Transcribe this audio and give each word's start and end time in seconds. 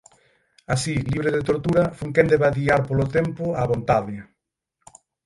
Así, 0.73 0.93
libre 1.11 1.29
da 1.35 1.47
tortura, 1.49 1.83
fun 1.97 2.09
quen 2.15 2.27
de 2.31 2.41
vadiar 2.43 2.81
polo 2.89 3.05
tempo, 3.17 3.43
a 3.61 3.63
vontade. 3.71 4.17